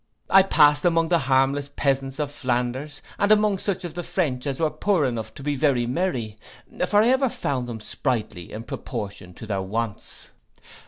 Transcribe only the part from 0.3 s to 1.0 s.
I passed